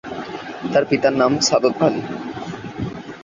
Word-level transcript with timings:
তার 0.71 0.83
পিতার 0.89 1.13
নাম 1.13 1.31
সাদত 1.47 1.77
আলী। 1.85 2.01